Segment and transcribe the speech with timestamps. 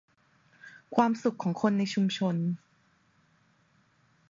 [0.95, 2.35] ความสุขของคนในชุมชน